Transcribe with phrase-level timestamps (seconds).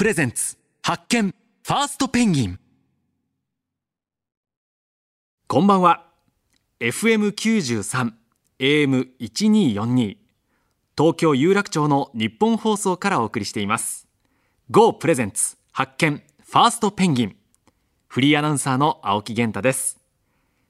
[0.00, 2.58] プレゼンツ発見ファーストペンギン。
[5.46, 6.06] こんばんは。
[6.80, 8.12] FM93
[8.58, 10.16] AM1242
[10.96, 14.08] 東京有楽町の日本放送からお送りしています。
[14.70, 17.36] GO プレゼンツ発見ファーストペンギン。
[18.08, 20.00] フリーアナウンサーの青木源太です。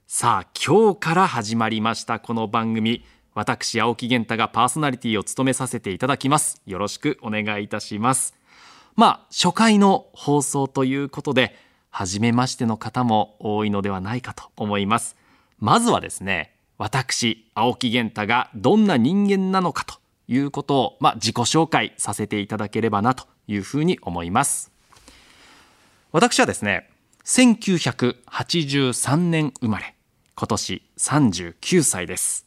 [0.08, 3.04] さあ今日から始まりましたこの番組。
[3.34, 6.60] 私青木源太がパーソナリティを務めさせていただきます。
[6.66, 8.39] よろしくお願いいたします。
[8.96, 11.56] まあ初回の放送ということで
[11.90, 15.16] 初めましての方も多いのではないかと思います。
[15.58, 19.96] まずはですね私青木源太がどんな人間なのかと
[20.28, 24.70] いうことを、まあ、自己紹介させていただければなというふうに思います。
[26.12, 26.88] 私はですね
[27.24, 29.94] 1983年生まれ
[30.34, 32.46] 今年39歳です。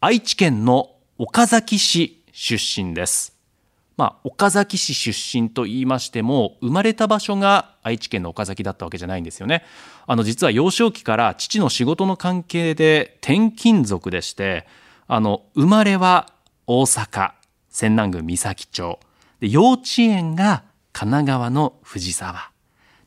[0.00, 3.31] 愛知県の岡崎市出身です。
[3.96, 9.64] まあ、岡崎市出身と言いましても生まれた場所が愛知県の岡崎だったわけじゃないんですよね。
[10.06, 14.66] あの実は幼少期から父の仕事の関係で転勤族でして
[15.06, 16.28] あの生まれは
[16.66, 17.32] 大阪
[17.70, 18.98] 泉南郡三崎町。
[19.40, 22.50] で幼稚園が神奈川の藤沢。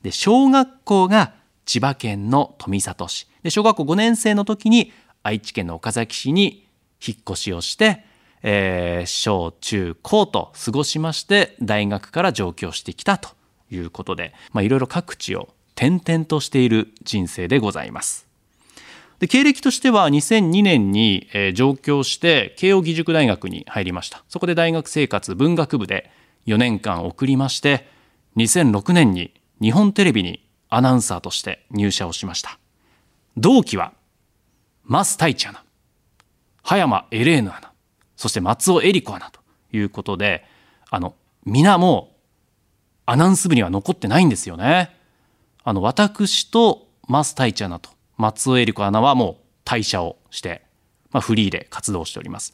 [0.02, 1.34] で小学校が
[1.66, 3.28] 千葉県の富里市。
[3.42, 4.92] で小学校5年生の時に
[5.24, 6.68] 愛知県の岡崎市に
[7.06, 8.06] 引っ越しをして、
[8.48, 13.30] えー、小中高と過ごしまして大学から上京してきたと
[13.72, 18.28] いうことで、いろいろ各地を転々としている人生でございます。
[19.18, 24.24] で経歴としては2002年に、上京して慶應義塾大学に入りました。
[24.30, 26.12] そこで大学生活文学部で
[26.46, 27.88] 4年間送りまして
[28.38, 32.60] 2006年に日本テレビにアナウンサーとして入社をしました。
[33.38, 33.94] 同期は
[34.88, 35.64] 増太一アナ
[36.62, 37.75] 葉山エレーヌアナ。
[38.16, 39.40] そして松尾恵里子アナと
[39.74, 40.46] いうことで
[40.90, 42.16] あの皆も
[43.06, 44.96] アナウンス部には残ってないんですよね。
[45.64, 50.64] あの私と増太一アナと松尾恵里子アナはもう退社をして、
[51.12, 52.54] まあ、フリーで活動しております。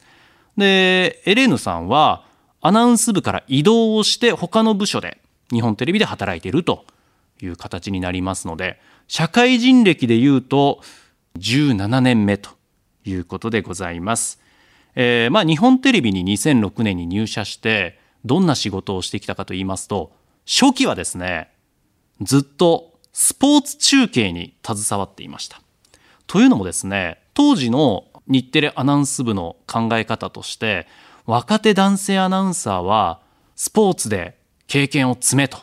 [0.56, 2.24] でエレーヌさんは
[2.60, 5.18] アナウンス部から移動をして他の部署で
[5.50, 6.84] 日本テレビで働いていると
[7.42, 10.80] いう形になりますので社会人歴でいうと
[11.38, 12.50] 17年目と
[13.04, 14.40] いうことでございます。
[14.94, 20.12] えー、まあ、日本テレビに2006年に入社してどんな仕事をしてきたかと言いますと
[20.46, 21.50] 初期はですね
[22.20, 25.60] ずっとスポーツ中継に携わっていました。
[26.26, 30.86] というのもですね当時の日テレアナウンス部の考え方として
[31.26, 33.20] 若手男性アナウンサーは
[33.56, 35.58] スポーツで経験を積めと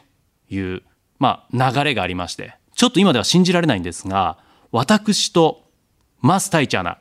[0.50, 0.84] いう、
[1.18, 4.38] まあ、流れがありましてちょっと今では信じられないんですが
[4.72, 5.64] 私と
[6.22, 7.00] マスタイチアナ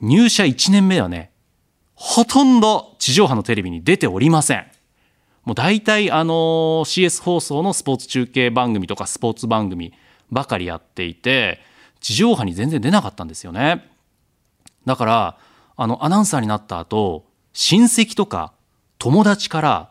[0.00, 1.30] 入社1年目はね、
[1.94, 4.66] ほとんど地上波のテレビに出ておりません。
[5.44, 9.92] もう大体あの CS 放送のスポーツ中継番組とかスポーツ番組
[10.30, 11.60] ばかりやっていて、
[12.00, 13.88] 地上波に全然出なかったんですよね。
[14.84, 15.38] だから、
[15.76, 18.52] あのアナウンサーになった後、親戚とか
[18.98, 19.90] 友達から、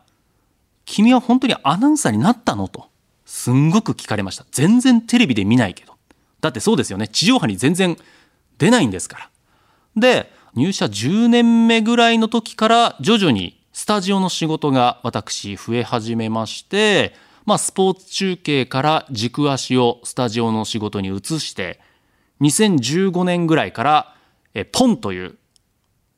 [0.86, 2.68] 君は本当にアナウンサーになったの？
[2.68, 2.90] と、
[3.26, 4.46] すんごく聞かれました。
[4.52, 5.96] 全然テレビで見ないけど。
[6.42, 7.08] だってそうですよね。
[7.08, 7.98] 地上波に全然
[8.60, 9.30] 出ないんですから。
[9.96, 17.14] で入社10年目ぐらいの時から徐々にスタジオの仕事が私増え始めまして、
[17.46, 21.80] まあ、スポーツ中継から軸足をスタジオの仕事に移して
[22.42, 24.16] 2015年ぐらいから
[24.56, 25.38] えポンという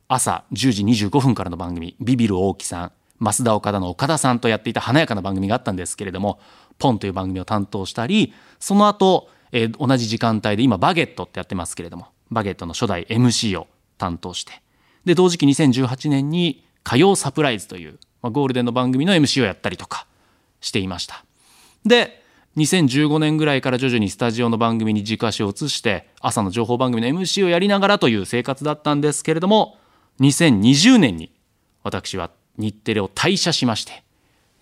[0.06, 6.38] 朝10時25分からの番組ビビる大木さん増田岡田の岡田さんとやっていた華やかな番組があったんですけれども
[6.78, 13.66] ポンという番組を担当したりその後、え、同じ時間帯で今バゲットってやってますけれどもバゲットの初代 MC を
[13.96, 14.62] 担当して
[15.04, 20.06] で同時期2018年に火曜サプライズという、まあ、ゴールデンの番組の MC をやったりとか
[20.60, 21.24] していました
[21.84, 22.22] で
[22.56, 29.78] 2015年ぐらいから徐々にスタジオの番組に軸足を移して朝の情報番組の MC をやりながらという生活だったんですけれども
[30.20, 31.32] 2020年に
[31.84, 34.02] 私は日テレを退社しまして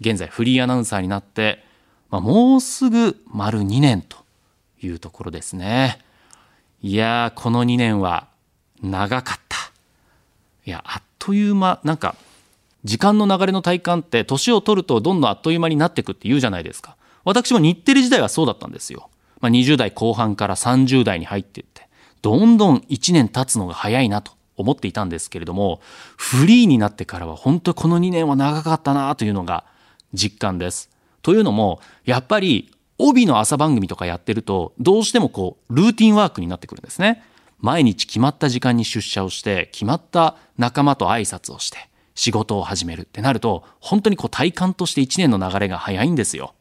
[0.00, 1.64] 現在フリーアナウンサーになって、
[2.10, 4.18] まあ、もうすぐ丸2年と
[4.82, 5.98] いうところですね。
[6.82, 8.28] いやこの2年は
[8.82, 9.56] 長かった。
[10.66, 12.16] いやあっという間なんか
[12.84, 16.96] 時間の流れの体感って年を取るとどんどんあっという間になっていくって言うじゃないですか。
[17.24, 21.88] 私も日テレ時代はそうだったんですよ、まあ、20代後半から30代に入っていって
[22.22, 25.80] どんどん1年経つのが早いなと思っていたんですけれども
[26.16, 29.64] フリーになってからは本当この2年は長かったなというのが
[30.14, 30.88] 実感です。
[31.22, 37.22] というのもやっぱり帯の朝番組とかやってるとどうしてもこうルーティンワークになってくるんですね。
[37.58, 46.54] 毎日決まった時間に出社をして決まった仲間と挨拶をして仕事を始めるってなると本当にこう体感として1年の流れが早いんですよ。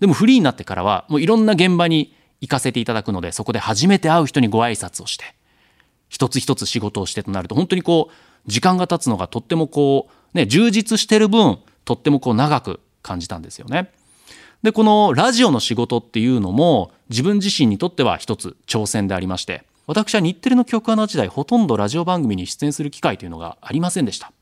[0.00, 5.24] でもフリーになってからはもういろんな現場に行かせていただくのでそこで初めて会う人にご挨拶をして
[6.08, 13.92] 一つ一つ仕事をしてとなると本当にこう時間が経つのがとってもこうね充実してる分とってもこう長く感じたんですよね。
[14.62, 24.32] でこのラジオの仕事っていうのも自分自身にとっては一つ挑戦でありまして私は日テレの局アナ時代ほとんどラジオ番組に出演する機会というのがありませんでした。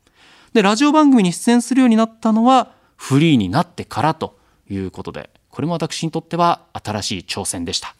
[0.52, 4.36] でラジオ番組に出演するようになったのはフリーになってからと
[4.68, 7.94] いうことでこれも私にとっては新しい挑戦でした。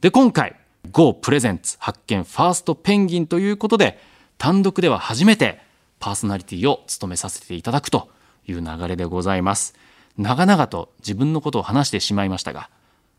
[0.00, 0.56] で今回
[0.90, 4.00] GO プレゼンツ発見ファーストペンギンということで
[4.38, 5.60] 単独では初めて
[6.00, 8.08] パーソナリティを務めさせていただくと
[8.46, 9.74] いう流れでございます。
[10.18, 12.68] 長々と自分のことを話してしまいましたが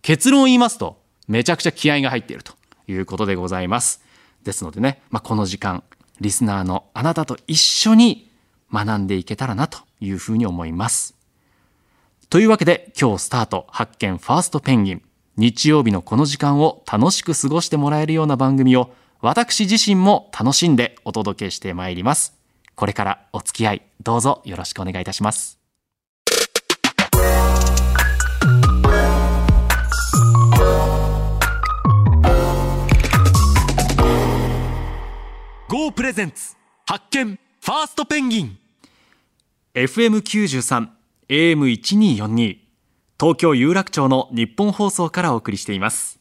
[0.01, 2.53] 結論を言いますとめちゃくちゃ気合が入っていると
[2.87, 4.01] いうことでございます。
[4.43, 5.83] ですのでね、まあ、この時間
[6.19, 8.31] リスナーのあなたと一緒に
[8.73, 11.15] 学んでいけたらなというふうに思います。
[12.29, 15.01] というわけで今日スタート発見ファーストペンギン。
[15.37, 18.91] 日曜日のこの時間を楽しく過ごしてもらえるような番組を
[19.21, 22.33] 私自身も楽しんでお届けしてまいります。
[22.75, 25.58] これからお付き合いどうぞよろしくお願いいたします。
[35.69, 36.55] GO プレゼンツ。
[36.87, 37.37] 発見。
[37.61, 38.57] ファーストペンギン。
[39.75, 40.87] FM93
[41.29, 42.57] AM1242
[43.19, 46.19] 東京有楽町の日本放送からお送りしています。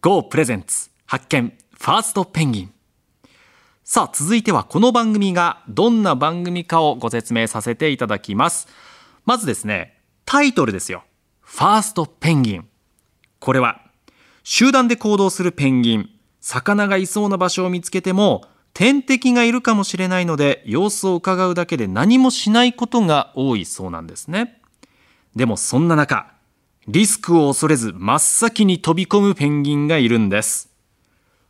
[0.00, 0.90] GO プレゼンツ。
[1.06, 1.56] 発見。
[1.78, 2.72] ファーストペンギン。
[3.84, 8.66] さあ続いてはこの番組がどんな番組かをご説明させていただきます。
[9.24, 11.04] まずですねタイトルですよ。
[11.42, 12.68] ファーストペンギン。
[13.38, 13.82] これは
[14.42, 16.10] 集団で行動するペンギン。
[16.40, 18.49] 魚がいそうな場所を見つけても
[18.80, 24.58] 天敵がいるかもしれないので様子を伺うだけで何もしないことが多いそうなんですね。
[25.36, 26.32] でもそんな中
[26.88, 30.70] リスクを恐れず真っ先に飛び込むペンギンがいるんです。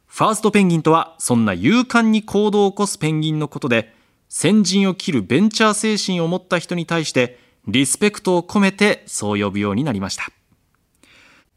[0.08, 3.94] ファーストペンギンとはそんな勇敢に行動を起こすペンギンのことで
[4.28, 7.38] 先陣を切るベンチャー精神を持った人に対して
[7.68, 10.24] リスペクトを込めてそう呼ぶようになりました。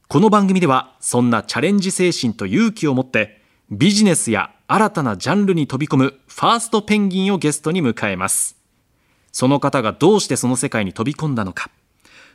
[0.07, 3.41] この番組ではそんなチャレンジ精神と勇気を持って
[3.71, 8.57] ビジネスや新たなジャンルに飛び込むファーストペンギンをゲストに迎えます。
[9.31, 11.69] その方がどうしてその世界に飛び込んだのか。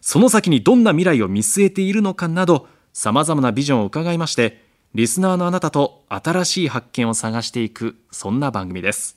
[0.01, 4.63] その先にどんな未来を見据えているのかなど様々なビジョンを伺いまして
[4.95, 9.17] リスナーのあなたと新しい発見を探していくそんな番組です。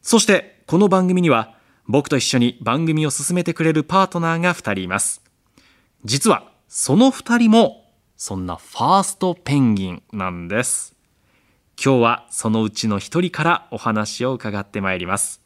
[0.00, 1.58] そしてこの番組には
[1.88, 5.20] 僕と一緒に番組を進めてくれるパートナーが2人います。
[6.06, 7.84] 実はその2人も
[8.16, 10.96] そんなファーストペンギンなんです。
[11.80, 15.40] 今日はそのうちの一人からお話を伺ってまいります。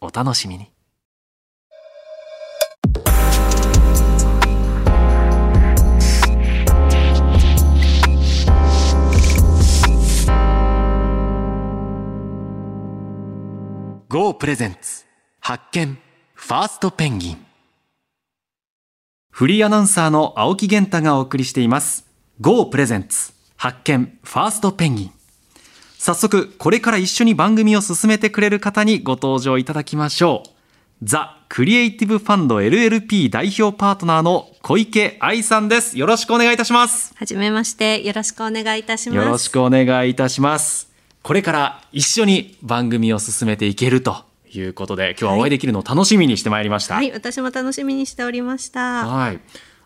[0.00, 0.70] お楽しみに。
[14.08, 15.04] ゴープレゼンツ。
[15.38, 15.96] 発見。
[16.34, 17.46] ファーストペンギン。
[19.30, 22.06] フリーアナウンサーの青木源太がお送りしています。
[22.40, 23.32] GO プレゼンツ。
[23.56, 24.18] 発見。
[24.24, 25.19] ファーストペンギン
[26.00, 30.50] 早速これから一緒に番組を進めてくれる方にご登場いただきましょう。
[31.02, 35.98] ザ・クリエイティブファンド LLP 代表パートナーの小池愛さんです。
[35.98, 37.12] よろしくお願いいたします。
[37.14, 38.02] はじめまして。
[38.02, 39.24] よろしくお願いいたします。
[39.26, 40.90] よろしくお願いいたします。
[41.22, 46.94] これから一緒に番組を進めていけるということで今日はお会いできるのを楽しみにしてまいりました。
[46.94, 49.06] はい、私も楽しみにしておりました。
[49.06, 49.40] はい。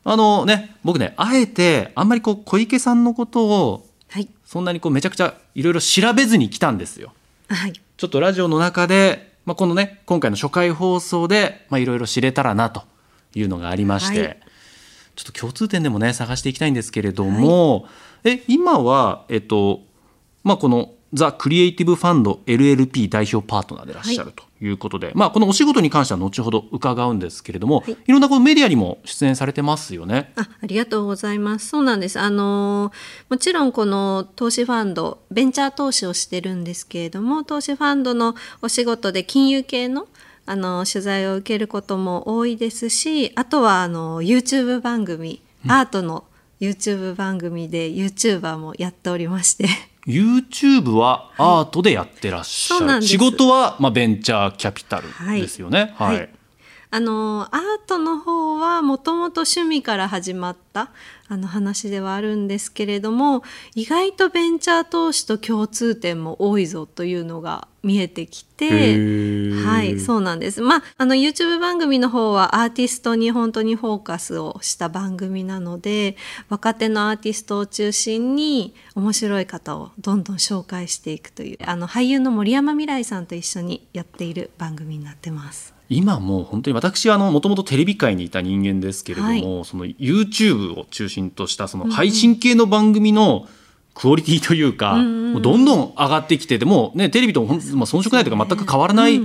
[0.05, 4.29] あのね僕ねあえてあんまりこう小池さんのことをはい。
[4.45, 7.13] そんなにこうめちゃくちゃいろいろ調べずに来たんですよ。
[7.49, 7.73] はい。
[7.73, 12.85] ちょっとラジオの中で、まあ、このね今回の初回放送でまあいろいろ知れたらなと
[13.35, 14.39] いうのがありまして、はい。
[15.17, 17.89] ちょっと共通点でもね探していきたいんですけれども、
[18.23, 19.81] え今はえっと
[20.45, 27.93] まあこのザ・クリエイティブファンド LLP 代表パートナーでいらっしゃるということで、まあこのお仕事に関しては後ほど伺うんですけれども、はい。
[27.93, 30.33] い、ろんなこのメディアにも出演されてますよね。
[30.37, 31.69] あありがとうございます。
[31.69, 32.19] そうなんです。
[32.19, 32.93] あの
[33.29, 40.09] もちろんこの投資ファンドベンチャー投資をしてるんですけれども投資ファンドのお仕事で金融系の
[40.47, 46.25] あの取材を受けることも多いですしあとはあの YouTube 番組、アートの
[46.61, 49.69] YouTube 番組で YouTuber もやっておりまして
[50.07, 53.11] YouTube はアートでやってらっしゃる、そうなんです。
[53.11, 55.09] 仕事はまあベンチャーキャピタル
[55.41, 55.95] ですよね。
[55.97, 56.17] はい。
[56.17, 56.31] はい。
[56.91, 60.91] あのアートの方はもともと趣味から始まった
[61.29, 63.43] あの話ではあるんですけれども
[63.75, 68.95] 意外とベンチャー投資と共通点も多いぞというのが見えてきて
[69.65, 70.61] はいそうなんです。
[70.63, 76.17] まああの YouTube 番組の方はアーティストに本当にフォーカスをした番組なので
[76.49, 85.75] 若手のアーティストを中心に面白い方をどんどん紹介していくというあの俳優の森山未來さんと一緒にやっている番組になってます。
[85.91, 99.21] 今もう本当に私はもともとテレビ界にいた人間ですけれども、はい、その YouTube を中心としたその配信系の番組の、うんクオリティというか、もうどんどん上がってきてでもねテレビとほん、まあ、遜色ないというか全く変わらない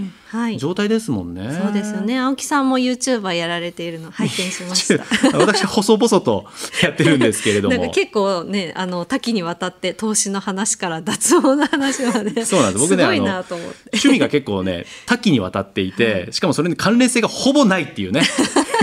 [0.59, 1.51] 状態ですもんね。
[1.51, 2.19] そうですよね。
[2.19, 5.03] 青木さんも YouTuber やられているの拝見しました。
[5.39, 6.45] 私細々と
[6.83, 7.89] やってるんですけれども。
[7.89, 12.45] 結構ねあの多岐にわたって投資の話から脱毛の話まで。
[12.45, 12.87] そうなんです。
[12.87, 18.21] 僕ね趣味が結構ね多岐にわたっていて、しかもそれに関連性がほぼないっていうね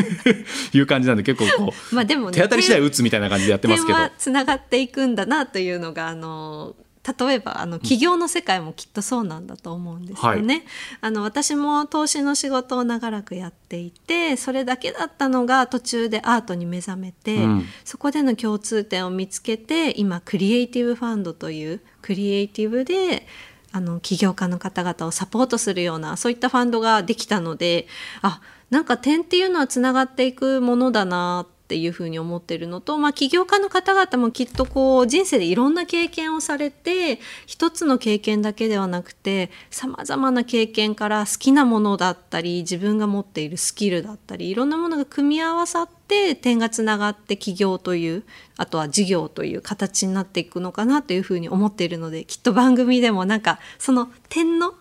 [0.73, 3.99] いう感じなんで結構こう、まあでも、ね、手当たり次第打つみたいな感じでやってますけど。
[4.19, 6.75] つながっていくんだなというのがあの
[7.19, 10.55] 例えばあの企業の世界もきっとそうなんだと思うんですよね。
[10.55, 10.65] はい、
[11.03, 23.27] あの私も投資の仕事を長らくやっていてそれだけだったのが途中でアートに目覚めて、うん、そこでの共通点を見つけて今クリエイティブファンドというクリエイティブで
[23.71, 27.87] あの起業家の方々をサポートするようなそういったファンドができたので
[28.23, 48.23] あなんか点っていうのはつながっていくものだなっていうふうに思ってるのと、まあ、起業家の方々もきっとこう人生でいろんな経験をされて一つの経験だけではなくてさまざまな経験から好きなものだったり自分が持っているスキルだったりいろんなものが組み合わさって点がつながって起業という
[48.57, 54.73] あとは事業という形になっていくのかなというふうに思っているのできっと番組でもなんかその点の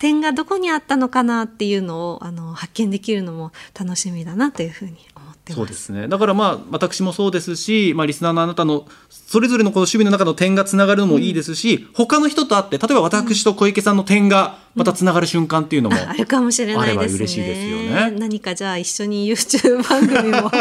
[0.00, 6.08] 点がどこにあったのかなっていうのをあの発見できるのも楽しみだなというふうに思ってそうですね。
[6.08, 17.18] だからまあ私もそうですし、まあ、リスナーのあなたのそれぞれのこの趣味の中の点がつながるのもいいですし、うん、他の人と会って例えば私と小池さんの点がまたつながる瞬間っていうのも、うん、あるかもしれないですね。
[17.18, 18.10] 嬉しいですよね。
[18.12, 20.50] 何かじゃあ一緒に YouTube 番組も。
[20.50, 20.58] こ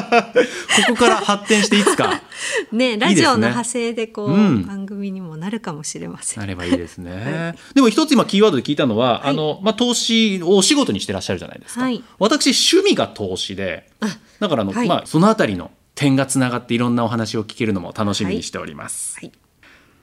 [0.90, 2.22] こから発展していつか。
[2.72, 6.40] ねラジオの派生でこう、うん、番組にもなるかもしれません。
[6.40, 13.90] なればいいですね、 はい、でも一つ今キーワードで聞いたのは、はい、あのまあ投資をお仕事にしてらっしゃるじゃないですか、はい、私趣味が投資で
[14.40, 19.18] だからあの、まあそのあたりの点がつながっていろんなお話を聞けるのも楽しみにしております、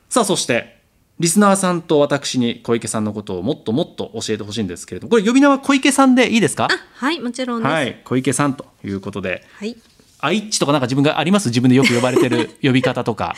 [0.08, 0.76] さあそして
[1.18, 6.68] リスナーさんと私に小池さんのことをもっともっと教えてほしいんですけれどもこれ呼び名は小池さんでいいですか？
[6.94, 9.74] はいもちろんはい、小池さんということで、はい、
[10.18, 11.48] 愛知とかなんか自分があります？
[11.48, 13.34] 自分でよく呼ばれてる 呼び方とか。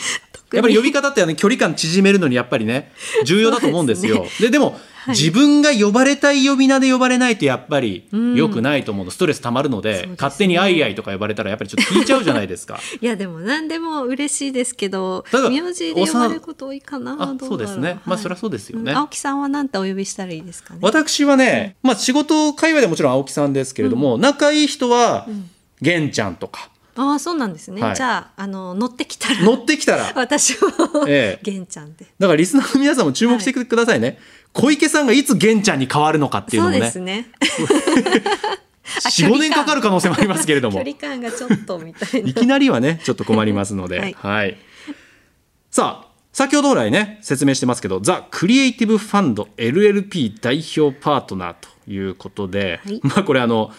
[0.50, 2.90] やっぱり呼び方ってね距離感縮めるのにやっぱりね
[3.26, 4.26] 重要だと思うんですよ。
[4.40, 12.78] で、ね、でもはい、自分が呼ばれたい呼び名で呼ばれないとやっぱり良くないと思うの、うん、ストレスたまるので、ね、勝手に「あいあい」とか呼ばれたらやっぱりちょっと聞いちゃうじゃないですか。
[13.00, 20.80] いやでも何でも嬉しいですけど名字で呼ばれること多いかなあそうですね、はい、まあそりゃそうですよね、うん、青木さんは何てお呼びしたらいいですかね。
[20.82, 25.26] 私はね、まあ仕事会話でもちろん青木さんですけれども、うん、仲いい人は
[25.80, 26.70] 玄ちゃんとか
[27.00, 29.40] ああそうなんですね、はい、じゃああの乗ってきたら。
[29.42, 30.12] 乗ってきたら。
[30.16, 30.68] 私も、
[31.06, 32.06] ええ、玄ちゃんで。
[32.18, 34.18] だからリスナーの皆さんも注目してくださいね、はい、
[34.52, 36.78] 小池さんがいつ玄ちゃんに変わるのかっていうのもね。
[36.78, 37.30] そうですね。
[38.88, 40.78] 45年かかる可能性もありますけれども。
[40.78, 42.28] 距離感がちょっとみたいな。
[42.28, 44.56] いきなりはねちょっと困りますので、はい、はい、
[45.70, 53.70] さあ先ほど来ね説明してますけどザ・クリエイティブ・ファンド LLP 代表パートナーということで、はい、まあこれあの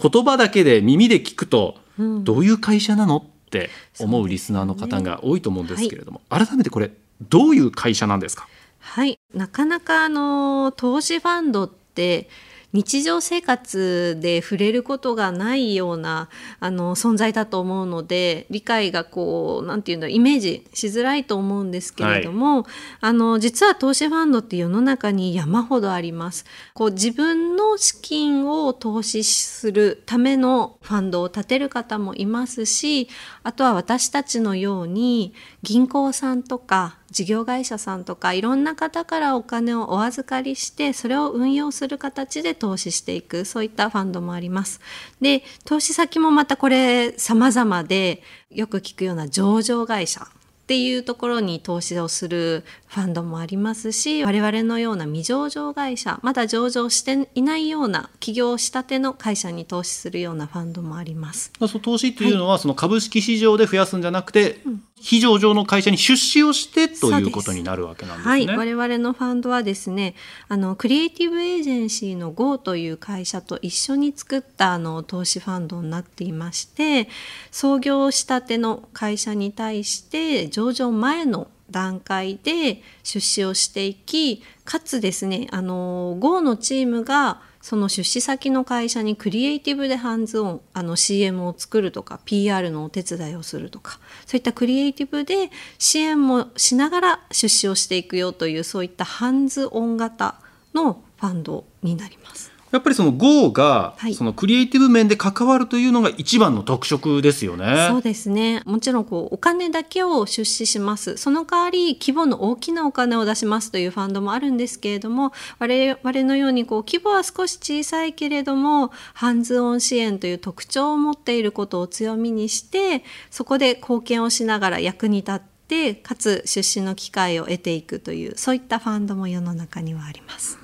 [0.00, 6.90] 言葉だけで耳で聞くとどういう会社なのって思うリスナーの方が多いと思うんですけれども、ねはい、改めてこれ
[7.28, 8.46] どういう会社なんですか？
[8.78, 9.18] はい。
[9.34, 12.28] なかなかあの投資ファンドって
[12.72, 16.28] 日常生活で触れることがないような
[16.60, 22.64] あの存在だと思うので理解がこう何て言うんだイメージしづらいと思うんですけれども、はい、
[23.00, 26.44] あの実は投資ファンドって世の中に山ほどあります。
[26.74, 33.08] こう自分の資金を投資するためのファンドを立てる方もいますし
[33.42, 35.32] あとは私たちのように
[35.62, 44.80] 銀行さんとか事業会社さんとかいろんな方からお金をお預かりしてそれを運用する形で投資していくそういったファンドもあります。
[45.20, 50.26] で投資先もまたこれ様々でよく聞くような上場会社っ
[50.68, 61.52] ていうところに投資をするファンドもありますし我々のような未上場会社まだ上場していないような起業したての会社に投資するようなファンドもあります。
[61.58, 68.30] 投資っていうのは、はい、その株式市場で増やすんじゃなくて、うん、非常上の会社に出資をしてということになるわけなんですね。
[68.30, 70.14] はい、我々のファンドはですね
[70.48, 77.08] あのクリエイティブエージェンシーの GO という会社と一緒に作ったあの投資ファンドになっていまして
[77.50, 100.36] 創業したての会社に対して上場前の段階で出資をしていきかつですねあの GO のチームがその出資先の会社にクリエイティブでハンズオンあの CM を作るとか PR のお手伝いをするとかそういったクリエイティブで支援もしながら出資をしていくよというそういったハンズオン型
[100.72, 102.47] のファンドになります。
[102.70, 107.88] やっぱりその GO が、はいそのクリエイティブ面で関わるというのが一番の特色ですよね。
[107.90, 130.58] そうですねもちろんこうお金だけを出資しますその代わり規模の大きなお金を出しますというファンドもあるんですけれども我々のようにこう規模は少し小さいけれどもハンズオン支援という特徴を持っていることを強みにしてそこで貢献をしながら役に立ってかつ出資の機会を得ていくというそういったファンドも世の中にはあります。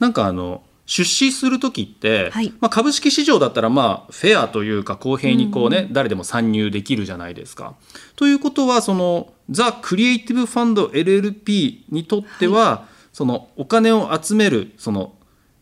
[0.00, 2.52] なんかあの出資する時って、はい。
[2.60, 7.74] まあ、株式市場だったらまあフェアというか公平にこうね、誰でも参入できるじゃないですか。
[8.16, 15.12] ということはそのザ・クリエイティブ・ファンド LLP にとっては、そのお金を集めるその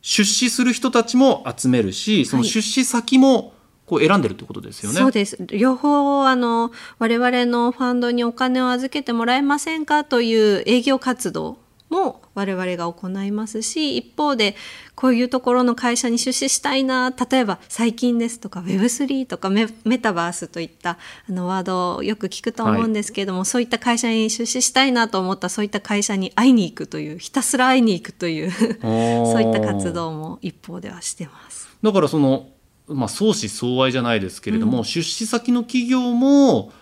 [0.01, 3.55] 出資する人たちも集めるしその出資先も
[3.87, 4.99] こう選んでるってことですよね。
[4.99, 5.37] そうです。
[5.47, 11.59] 両方あの我々のファンドにお金を預けてもらえませんかという営業活動
[11.91, 14.55] も我々が行いますし一方で
[14.95, 31.69] こういうところの会社に出資したいな例えば最近ですとか Web3 とかメメタバースといったあのワードをよく聞くと思うんですけれども、そういった会社に出資したいなと思ったそういった会社に会いに行くというひたすら会いに行くというそういった活動も一方ではしてます。
[31.83, 32.49] だからその、
[32.89, 36.73] まあ、相思相愛じゃないですけれども、出資先の企業も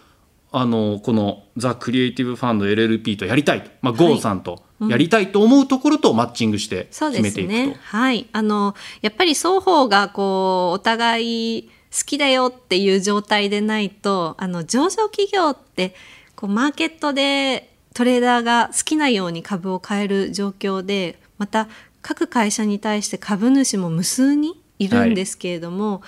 [0.56, 7.52] あのこのザ・クリエイティブ・ファンド LLP とやりたいと、まあ、はい GO さんとやりたいと思うところとマッチングして決めていくと。
[7.52, 7.76] ね。
[7.82, 8.28] はい。
[8.32, 15.94] あの、やっぱり双方がこう、お互い好きだよっていう状態でないと、あの、上場企業って、
[16.34, 21.68] こう、マーケットでトレーダーが好きなように株を買える状況で、また、
[22.02, 26.02] 各会社に対して株主も無数にいるんですけれども、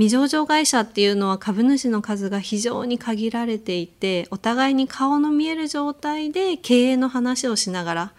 [0.00, 8.12] 未上場会社っていうのは株主の数が非常に限られていてお互いに顔の見える状態で経営の話をしながら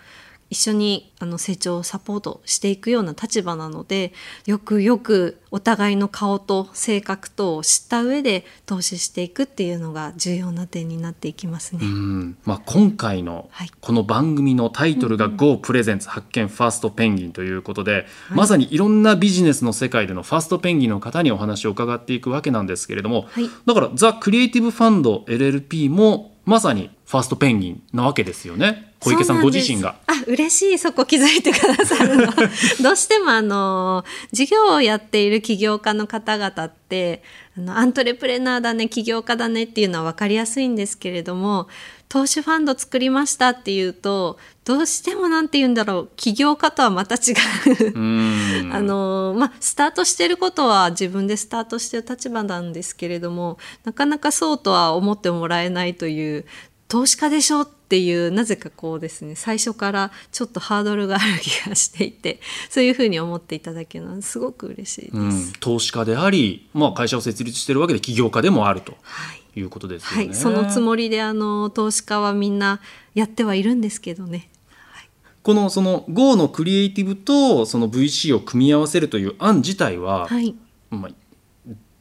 [0.52, 4.12] 一緒にあの成長をサポートしていくような立場なので
[4.46, 11.80] よくよくお互いの顔と性格等を知った上で投資していくっていうのが重要な点になっていきますね。
[11.84, 12.38] うん。
[12.44, 13.72] まあ、今回のはい。
[13.80, 23.50] この番組のタイトルが GO プレゼンツ発見ファーストペンギンということで、まさにいろんなビジネスの世界でのファーストペンギンの方にお話を伺っていくわけなんですけれども、はい。
[23.66, 29.96] だからザ・クリエイティブ・ファンド LLP もまさにファーストペンギンなわけですよね小池さんご自身が。
[30.06, 30.78] あ嬉しい。
[30.78, 32.32] そこ気づいてくださるの。
[32.82, 37.24] どうしてもあの事業をやっている起業家の方々って
[37.58, 41.68] あのアントレプレナーだね起業家だねっていうのは分かりやすいんですけれども
[42.10, 46.10] 投資ファンド作りましたっていうとどうしてもなんて言うんだろう。
[46.16, 47.34] 起業家とはまた違
[47.84, 47.94] う。
[47.96, 48.70] うん。
[48.76, 56.46] あのまあ、スタートしてることは自分でスタートしてる立場なんですけれどもなかなかそうとは思ってもらえないという
[56.91, 65.15] 投資家でしょっていうなぜかこうですね最初からちょっとハードルがある気がしていて そういうふうに思っていただけるのはすごく嬉しいです。
[65.17, 70.25] うん、投資家であり、まあ、会社を設立しているわけで起業家でもあるとはいいうことですよね。
[70.25, 72.82] はい、そのつもりであの投資家はみんな
[73.15, 74.49] やってはいるんですけどね。
[75.43, 80.56] このその GO のクリエイティブとその VC を組み合わせるという案自体は、はい
[80.91, 81.12] まあ、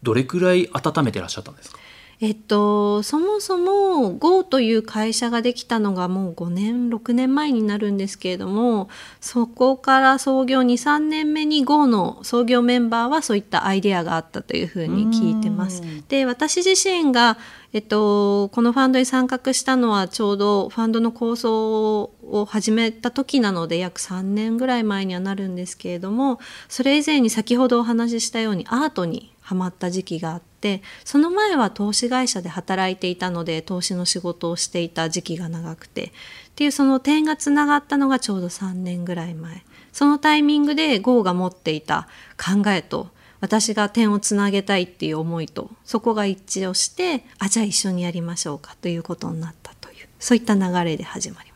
[0.03, 1.80] どれくらい温めてらっしゃったんですか？
[2.23, 8.91] えっと、そもそも GO という会社ができたのがもう5年6年前になるんですけれども
[9.23, 15.83] そこから創業23年目に GO の創業メンバーはそういったアイデアがあったというふうに聞いてます。
[16.09, 17.39] で私自身が、
[17.73, 36.11] えっと、このファンドに参画したのはちょうどファンドの構想を始めた時なので約3年ぐらい前にはなるんですけれどもそれ以前に先ほどお話ししたようにアートにハマった時期があってその前は投資会社で働いていたので投資の仕事をしていた時期が長くてっ
[36.55, 43.09] ていうその点がつながったのがちょうど3年ぐらい前そのタイミングで GO が持っていた考えと
[43.41, 51.50] 私が点をつなげたいっていう思いとそこが一致をしてあじゃあ一緒にやりましょうかということになったというそういった流れで始まりました。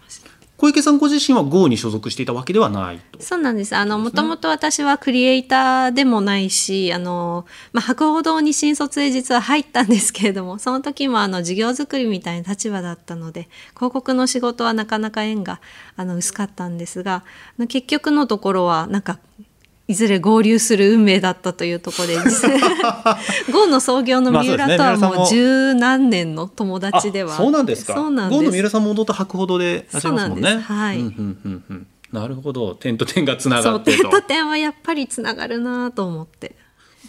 [0.64, 3.20] 小池さんご自身は GO に所属していたわけではないと。
[3.20, 3.76] そうなんです。
[3.76, 15.60] あの、もともと私はクリエイターでもないし、あの、まあ、博報堂に新卒で実は入ったんですけれども、 その時もあの、事業作りみたいな立場だったので、広告の仕事はなかなか縁が、
[15.96, 17.24] あの、薄かったんですが、
[17.68, 19.18] 結局のところは、なんか、
[19.86, 22.16] いずれ合流する運命だったというところで
[23.52, 27.94] ゴーの創業の三浦とはもう十何年の友達では、そうなんですか。
[27.94, 28.38] そうなんです。
[28.38, 30.58] ゴーの三浦さんもと博ほどでいらっしゃいますもんね。
[30.58, 32.74] はい、うんうんうんうん、なるほど。
[32.74, 36.56] 点と点がつながって点と点はやっぱりつながるなと思って。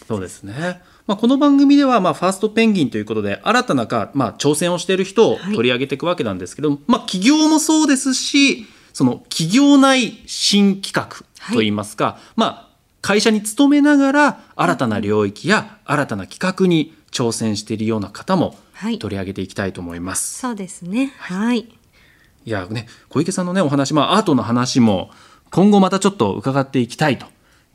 [0.06, 0.82] そうですね。
[1.06, 12.65] まあ、この番組では、まあ、ファーストペンギンということで、新たなか、まあ、挑戦をしている人を取り上げていくわけなんですけど、はい、まあ、企業もそうですし、その企業内新企画といいますか、はい、まあ、
[13.06, 18.56] 会社に勤めながら新たな領域や新たな企画に挑戦しているような方も
[18.98, 20.44] 取り上げていきたいと思います。
[20.44, 21.12] はい、そうですね。
[21.18, 21.60] はい。
[21.60, 21.70] い
[22.50, 25.12] やね小池さんのねお話、まあアートの話も
[25.52, 27.26] 今後またちょっと伺っていきたいと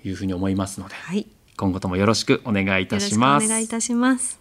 [0.04, 3.46] いうふうに思いますので、はい、今後ともよろしくお願いいたします。
[3.46, 4.41] お願いいたします。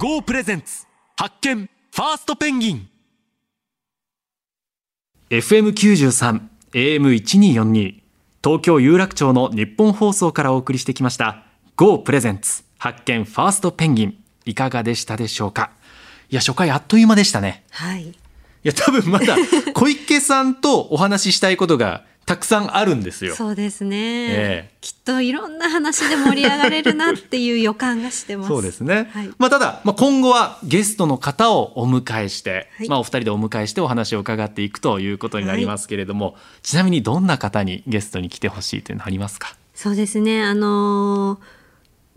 [0.00, 0.86] GO プレゼンツ。
[1.14, 1.68] 発見。
[1.94, 2.88] ファーストペンギン。
[5.28, 6.40] FM93
[6.72, 8.00] AM1242
[8.42, 11.44] 東京有楽町の日本放送からお送りしてきました
[11.76, 12.64] GO プレゼンツ。
[12.78, 13.26] 発見。
[13.26, 14.24] ファーストペンギン。
[14.46, 15.70] いかがでしたでしょうか？
[16.30, 17.66] いや初回あっという間でしたね。
[17.68, 18.04] はい。
[18.04, 18.14] い
[18.62, 19.36] や多分まだ
[19.74, 23.34] 小池さんとお話ししたいことがたくさんあるんですよ。
[23.34, 23.96] そうですね、
[24.30, 28.48] えー、きっといろんな話で盛り上がれるなっていう予感がしてます。
[28.48, 29.10] そうですね。
[29.12, 39.56] はい、まあただ、まあ今後はゲストの方をお迎えして、はい、まあお二人でお迎えしてお話を伺っていくということになりますけれども、はい、ちなみにどんな方にゲストに来てほしいというのありますか？
[39.74, 40.44] そうですね。
[40.44, 41.60] あのー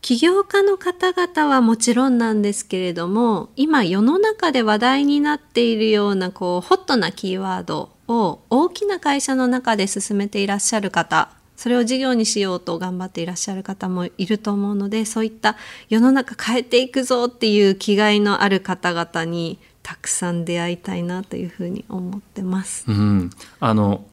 [0.03, 15.55] 起業家の方々はもちろんなんですけれども今世の中で話題になっているようなこうホットなキーワードを大きな会社の中で進めていらっしゃる方それを事業にしようと頑張っていらっしゃる方もいると思うのでそういった
[15.89, 22.85] 世の中変えていくぞっていう気概のある方々にたくさん出会いたいなというふうに思ってます。
[22.87, 24.05] うん、あの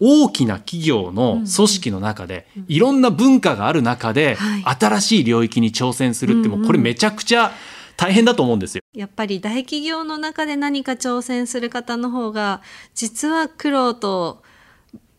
[0.00, 7.52] 大きな企業の組織の中で、いろんな文化がある中で、新しい領域に挑戦するってもうこれめちゃくちゃ
[7.96, 8.81] 大変だと思うんですよ。
[8.94, 12.60] やっぱり大企業の中で何か挑戦する方の方が
[12.94, 14.42] 実は苦労と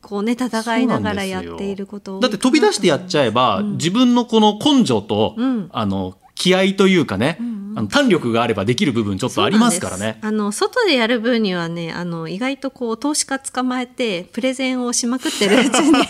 [0.01, 10.19] こうね戦いながらやっていることだって飛び出してやっちゃえば、うん、自分のこの根性と、うん、あの気合というかね、うんあの弾力があればできる部分ちょっとありますからね。
[10.21, 16.03] あの外でやる分にはねあの意外とこう投資家捕まえてプレゼンをしまくってるうちに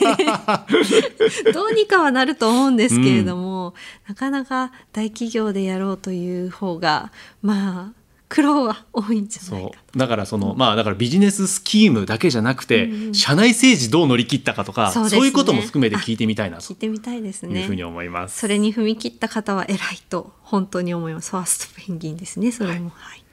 [1.53, 3.73] どうにかはなると思うんですけれども、うん、
[4.09, 8.02] なかなか大企業でやろうという方がまあ
[8.33, 16.63] 苦労は多いんじゃないかだからその、まあだからビジネススキームだけじゃなくて、うん、社内政治どう乗り切ったかとかそう、ね,、いうことも含めて聞いてみたいなと。
[16.63, 17.61] 聞いてみたいですね。
[17.61, 18.39] いうふうに思います。
[18.39, 21.29] それに踏み切った方は偉いと本当に思います。
[21.29, 23.23] ファーストペンギンですねそれも、はい、はい、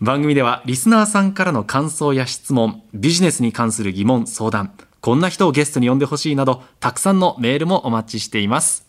[0.00, 4.72] 番組ではリスナーさんからの感想や質問ビジネスに関する疑問相談
[5.02, 8.88] こんな人をゲストに呼んでほしいなどたくさんのメールもお待ちしています。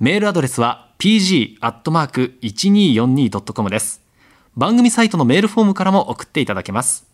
[0.00, 4.09] メールアドレスは pg.1242.com です
[4.56, 7.06] 番組サイトのメールフォームからも送っていただけます。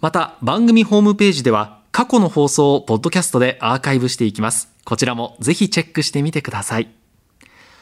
[0.00, 4.68] また、番組ホームページでは過去の放送をポッドキャストでアーカイブしていきます。
[4.84, 6.90] こちらもぜひチェックしてみてください。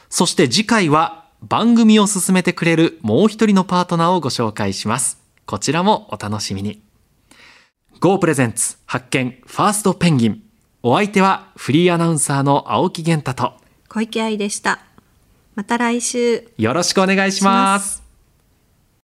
[0.08, 5.18] そして次回は番組を進めてくれるもう一人のパートナーをご紹介します。
[5.46, 6.80] こちらもお楽しみに。
[8.00, 10.42] Go プレゼンツ発見ファーストペンギン。
[10.82, 13.54] お相手はフリーアナウンサーの青木源太と
[13.88, 14.80] 小池愛でした。
[15.54, 16.48] また来週。
[16.56, 18.03] よろしくお願いします。